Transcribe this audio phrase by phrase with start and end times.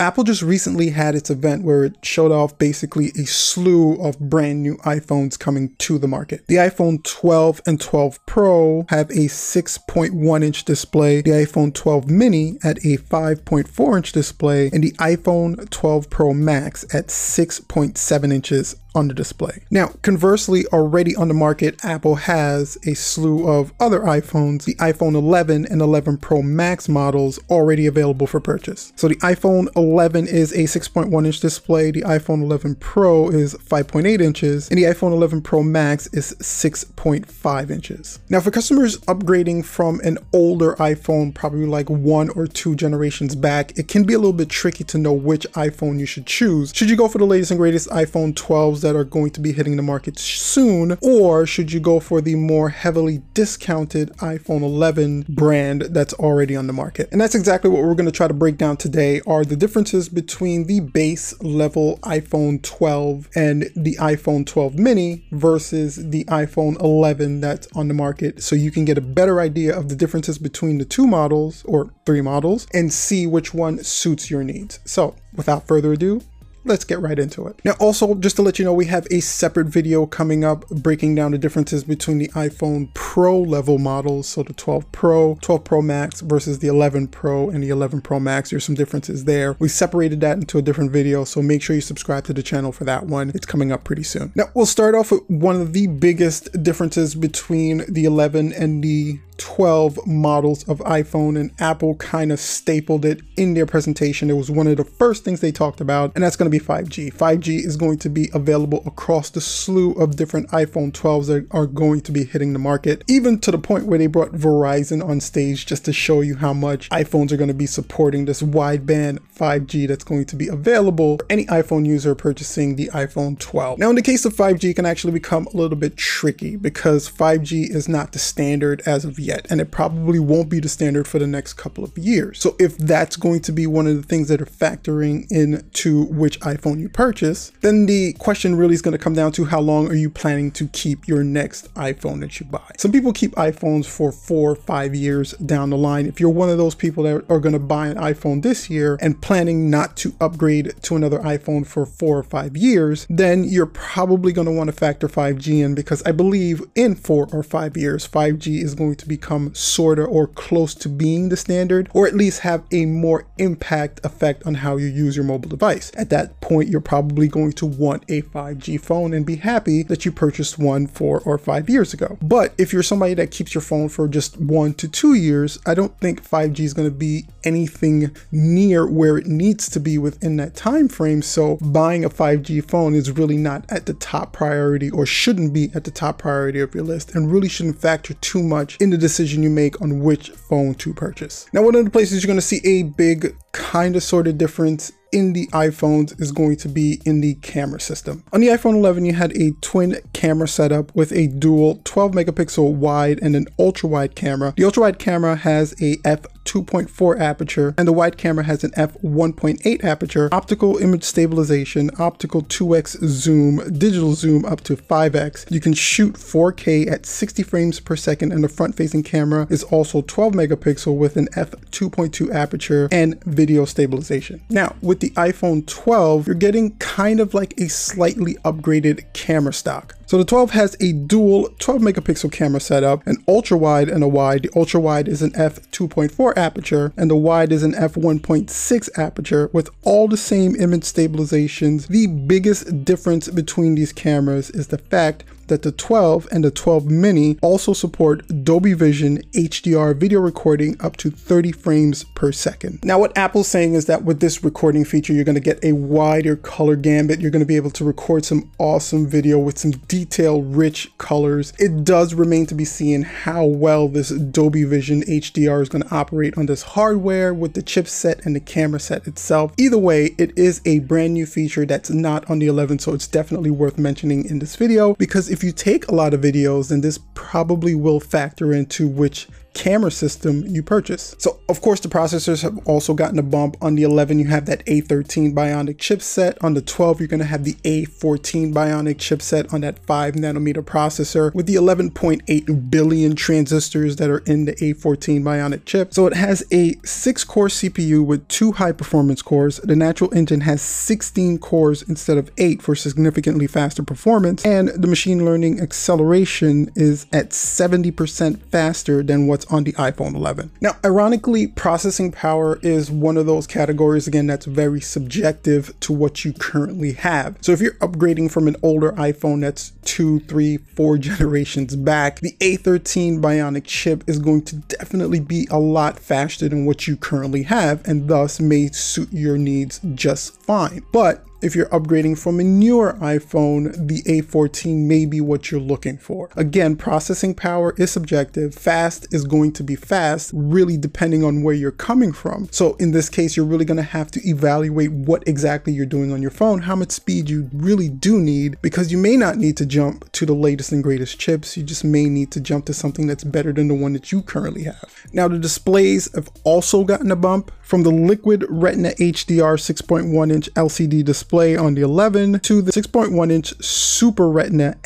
[0.00, 4.62] Apple just recently had its event where it showed off basically a slew of brand
[4.62, 6.46] new iPhones coming to the market.
[6.46, 12.58] The iPhone 12 and 12 Pro have a 6.1 inch display, the iPhone 12 mini
[12.62, 19.08] at a 5.4 inch display, and the iPhone 12 Pro Max at 6.7 inches on
[19.08, 19.64] the display.
[19.70, 25.14] Now, conversely, already on the market, Apple has a slew of other iPhones, the iPhone
[25.14, 28.92] 11 and 11 Pro Max models already available for purchase.
[28.96, 34.20] So the iPhone 11 is a 6.1 inch display, the iPhone 11 Pro is 5.8
[34.20, 38.18] inches, and the iPhone 11 Pro Max is 6.5 inches.
[38.30, 43.78] Now, for customers upgrading from an older iPhone, probably like one or two generations back,
[43.78, 46.72] it can be a little bit tricky to know which iPhone you should choose.
[46.74, 49.52] Should you go for the latest and greatest iPhone 12s that are going to be
[49.52, 55.26] hitting the market soon, or should you go for the more heavily discounted iPhone 11
[55.28, 57.08] brand that's already on the market?
[57.12, 60.08] And that's exactly what we're going to try to break down today are the differences
[60.08, 67.40] between the base level iPhone 12 and the iPhone 12 mini versus the iPhone 11
[67.40, 70.78] that's on the market so you can get a better idea of the differences between
[70.78, 74.78] the two models or three models and see which one suits your needs.
[74.84, 76.22] So without further ado,
[76.64, 77.60] let's get right into it.
[77.64, 81.14] Now, also, just to let you know, we have a separate video coming up breaking
[81.14, 84.28] down the differences between the iPhone Pro level models.
[84.28, 88.18] So the 12 Pro, 12 Pro Max versus the 11 Pro and the 11 Pro
[88.18, 88.50] Max.
[88.50, 89.56] There's some differences there.
[89.58, 92.72] We separated that into a different video, so make sure you subscribe to the channel
[92.72, 93.30] for that one.
[93.34, 94.32] It's coming up pretty soon.
[94.34, 99.18] Now, we'll start off with one of the biggest differences between the 11 and the
[99.38, 104.30] 12 models of iPhone and Apple kind of stapled it in their presentation.
[104.30, 107.12] It was one of the first things they talked about, and that's going to 5G.
[107.12, 111.66] 5G is going to be available across the slew of different iPhone 12s that are
[111.66, 115.20] going to be hitting the market, even to the point where they brought Verizon on
[115.20, 119.18] stage just to show you how much iPhones are going to be supporting this wideband
[119.34, 123.78] 5G that's going to be available for any iPhone user purchasing the iPhone 12.
[123.78, 127.10] Now, in the case of 5G, it can actually become a little bit tricky because
[127.10, 131.06] 5G is not the standard as of yet, and it probably won't be the standard
[131.08, 132.40] for the next couple of years.
[132.40, 136.38] So if that's going to be one of the things that are factoring into which
[136.44, 139.88] iPhone you purchase, then the question really is going to come down to how long
[139.88, 142.70] are you planning to keep your next iPhone that you buy.
[142.78, 146.06] Some people keep iPhones for four or five years down the line.
[146.06, 148.98] If you're one of those people that are going to buy an iPhone this year
[149.00, 153.66] and planning not to upgrade to another iPhone for four or five years, then you're
[153.66, 157.76] probably going to want to factor 5G in because I believe in four or five
[157.76, 162.06] years, 5G is going to become sort of or close to being the standard, or
[162.06, 165.90] at least have a more impact effect on how you use your mobile device.
[165.96, 170.04] At that point, you're probably going to want a 5G phone and be happy that
[170.04, 172.18] you purchased one four or five years ago.
[172.22, 175.74] But if you're somebody that keeps your phone for just one to two years, I
[175.74, 180.36] don't think 5G is going to be anything near where it needs to be within
[180.36, 181.22] that time frame.
[181.22, 185.70] So buying a 5G phone is really not at the top priority or shouldn't be
[185.74, 188.98] at the top priority of your list and really shouldn't factor too much in the
[188.98, 191.46] decision you make on which phone to purchase.
[191.52, 194.36] Now, one of the places you're going to see a big kind of sort of
[194.36, 198.24] difference in the iPhones is going to be in the camera system.
[198.32, 202.74] On the iPhone 11, you had a twin camera setup with a dual 12 megapixel
[202.74, 204.52] wide and an ultra wide camera.
[204.56, 208.70] The ultra wide camera has a f 2.4 aperture and the wide camera has an
[208.72, 215.50] f1.8 aperture, optical image stabilization, optical 2x zoom, digital zoom up to 5x.
[215.50, 219.62] You can shoot 4K at 60 frames per second and the front facing camera is
[219.62, 224.40] also 12 megapixel with an f2.2 aperture and video stabilization.
[224.48, 229.96] Now with the iPhone 12, you're getting kind of like a slightly upgraded camera stock.
[230.06, 234.08] So the 12 has a dual 12 megapixel camera setup, an ultra wide and a
[234.08, 234.42] wide.
[234.42, 239.70] The ultra wide is an f2.4 aperture and the wide is an f1.6 aperture with
[239.82, 241.88] all the same image stabilizations.
[241.88, 246.86] The biggest difference between these cameras is the fact that the 12 and the 12
[246.86, 252.80] mini also support Dolby Vision HDR video recording up to 30 frames per second.
[252.82, 256.36] Now what Apple's saying is that with this recording feature, you're to get a wider
[256.36, 257.20] color gamut.
[257.20, 261.52] You're to be able to record some awesome video with some detail rich colors.
[261.60, 265.94] It does remain to be seen how well this Dolby Vision HDR is going to
[265.94, 269.54] operate on this hardware with the chipset and the camera set itself.
[269.56, 273.06] Either way, it is a brand new feature that's not on the 11, so it's
[273.06, 276.80] definitely worth mentioning in this video because if you take a lot of videos, then
[276.80, 281.14] this probably will factor into which camera system you purchase.
[281.18, 283.56] So of course the processors have also gotten a bump.
[283.60, 286.36] On the 11 you have that A13 Bionic chipset.
[286.42, 290.62] On the 12 you're going to have the A14 Bionic chipset on that 5 nanometer
[290.62, 295.94] processor with the 11.8 billion transistors that are in the A14 Bionic chip.
[295.94, 299.58] So it has a 6 core CPU with two high performance cores.
[299.58, 304.86] The Neural Engine has 16 cores instead of 8 for significantly faster performance and the
[304.86, 310.50] machine learning acceleration is at 70% faster than what's on the iPhone 11.
[310.60, 316.24] Now, ironically, processing power is one of those categories, again, that's very subjective to what
[316.24, 317.38] you currently have.
[317.40, 322.36] So if you're upgrading from an older iPhone that's two, three, four generations back, the
[322.40, 327.42] A13 Bionic chip is going to definitely be a lot faster than what you currently
[327.44, 330.82] have and thus may suit your needs just fine.
[330.92, 335.98] But if you're upgrading from a newer iPhone, the A14 may be what you're looking
[335.98, 336.30] for.
[336.36, 338.54] Again, processing power is subjective.
[338.54, 342.48] Fast is going to be fast, really depending on where you're coming from.
[342.50, 346.12] So in this case, you're really going to have to evaluate what exactly you're doing
[346.12, 349.58] on your phone, how much speed you really do need, because you may not need
[349.58, 351.58] to jump to the latest and greatest chips.
[351.58, 354.22] You just may need to jump to something that's better than the one that you
[354.22, 355.06] currently have.
[355.12, 360.48] Now, the displays have also gotten a bump from the Liquid Retina HDR 6.1 inch
[360.54, 364.76] LCD display display on the 11 to the 6.1 inch Super Retina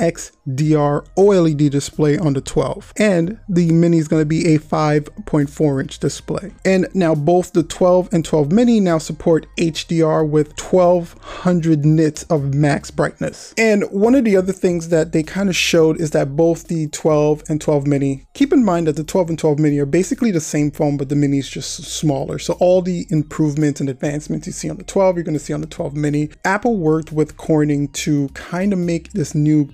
[0.48, 2.92] XDR OLED display on the 12.
[2.96, 6.52] And the Mini is going to be a 5.4 inch display.
[6.64, 12.54] And now both the 12 and 12 Mini now support HDR with 1200 nits of
[12.54, 13.54] max brightness.
[13.58, 16.88] And one of the other things that they kind of showed is that both the
[16.88, 20.30] 12 and 12 Mini, keep in mind that the 12 and 12 Mini are basically
[20.30, 22.38] the same phone, but the Mini is just smaller.
[22.38, 25.52] So all the improvements and advancements you see on the 12, you're going to see
[25.52, 26.30] on the 12 Mini.
[26.44, 29.66] Apple worked with Corning to kind of make this new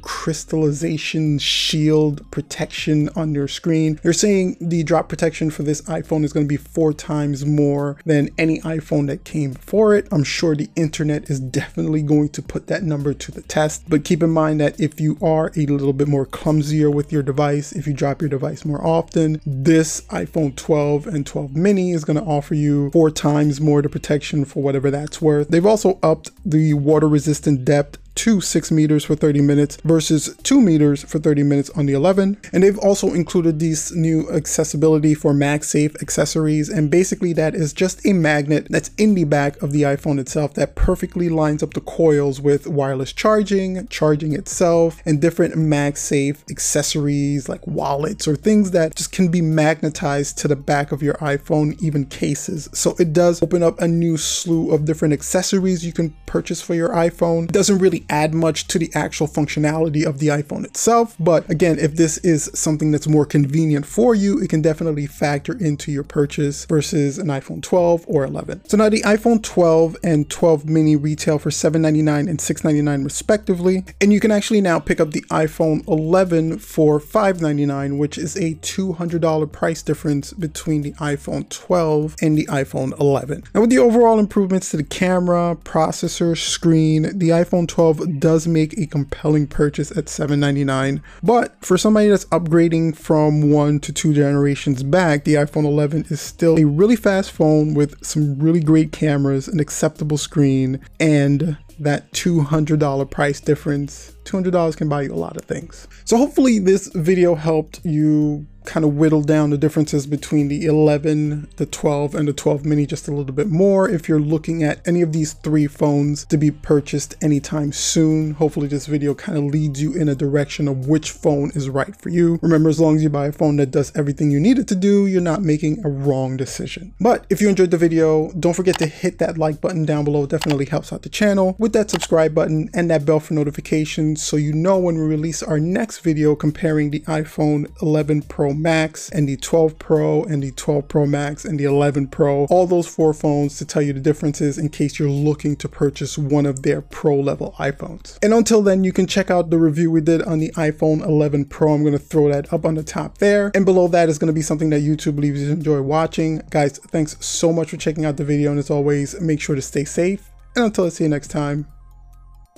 [0.64, 4.00] crystallization shield protection on your screen.
[4.02, 7.99] They're saying the drop protection for this iPhone is going to be four times more
[8.06, 10.08] than any iPhone that came before it.
[10.11, 14.05] I'm sure the internet is definitely going to put that number to the test, but
[14.05, 17.72] keep in mind that if you are a little bit more clumsier with your device,
[17.72, 22.16] if you drop your device more often, this iPhone 12 and 12 mini is going
[22.16, 25.49] to offer you four times more the protection for whatever that's worth.
[25.49, 30.61] They've also upped the water resistant depth to 6 meters for 30 minutes versus 2
[30.61, 32.38] meters for 30 minutes on the 11.
[32.52, 36.69] And they've also included these new accessibility for MagSafe accessories.
[36.69, 40.55] And basically that is just a magnet that's in the back of the iPhone itself
[40.55, 47.49] that perfectly lines up the coils with wireless charging, charging itself, and different MagSafe accessories
[47.49, 51.81] like wallets or things that just can be magnetized to the back of your iPhone,
[51.82, 52.69] even cases.
[52.72, 56.75] So it does open up a new slew of different accessories you can purchase for
[56.75, 57.44] your iPhone.
[57.44, 57.78] It doesn't
[58.09, 61.17] add much to the actual functionality of the iPhone itself.
[61.19, 65.56] But again, if this is something that's more convenient for you, it can definitely factor
[65.59, 68.69] into your purchase versus an iPhone 12 or 11.
[68.69, 73.85] So now the iPhone 12 and 12 mini retail for 799 and 699 respectively.
[74.01, 78.55] And you can actually now pick up the iPhone 11 for 599, which is a
[78.57, 83.45] $200 price difference between the iPhone 12 and the iPhone 11.
[83.55, 88.46] Now with the overall improvements to the camera, processor, screen, the iPhone 12 12 does
[88.46, 91.02] make a compelling purchase at 799.
[91.23, 96.20] But for somebody that's upgrading from one to two generations back, the iPhone 11 is
[96.20, 102.11] still a really fast phone with some really great cameras, an acceptable screen, and that
[102.12, 104.15] $200 price difference.
[104.25, 105.87] $200 can buy you a lot of things.
[106.05, 111.49] So hopefully this video helped you kind of whittle down the differences between the 11,
[111.56, 113.88] the 12, and the 12 mini just a little bit more.
[113.88, 118.69] If you're looking at any of these three phones to be purchased anytime soon, hopefully
[118.69, 122.09] this video kind of leads you in a direction of which phone is right for
[122.09, 122.38] you.
[122.43, 124.76] Remember, as long as you buy a phone that does everything you need it to
[124.76, 126.95] do, you're not making a wrong decision.
[127.00, 130.25] But if you enjoyed the video, don't forget to hit that like button down below.
[130.25, 134.23] It definitely helps out the channel with that subscribe button and that bell for notifications
[134.23, 139.09] so you know when we release our next video comparing the iPhone 11 Pro Max
[139.09, 142.87] and the 12 Pro and the 12 Pro Max and the 11 Pro, all those
[142.87, 146.64] four phones to tell you the differences in case you're looking to purchase one of
[146.64, 148.18] their pro level iPhones.
[148.23, 151.47] And until then, you can check out the review we did on the iPhone 11
[151.47, 151.73] Pro.
[151.73, 153.50] I'm going to throw that up on the top there.
[153.54, 156.42] And below that is going to be something that YouTube believes you enjoy watching.
[156.50, 158.50] Guys, thanks so much for checking out the video.
[158.50, 160.30] And as always, make sure to stay safe.
[160.56, 161.66] And until I see you next time,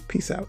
[0.09, 0.45] peace out.